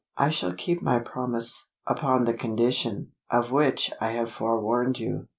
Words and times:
"I 0.17 0.31
shall 0.31 0.53
keep 0.55 0.81
my 0.81 0.97
promise 0.97 1.69
upon 1.85 2.25
the 2.25 2.33
condition, 2.33 3.11
of 3.29 3.51
which 3.51 3.91
I 4.01 4.13
have 4.13 4.31
forewarned 4.31 4.97
you." 4.99 5.27